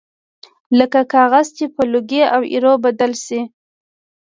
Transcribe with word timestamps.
لکه 0.77 0.99
کاغذ 1.13 1.47
چې 1.57 1.65
په 1.75 1.81
لوګي 1.91 2.21
او 2.35 2.41
ایرو 2.51 2.73
بدل 2.85 3.11
شي 3.25 3.39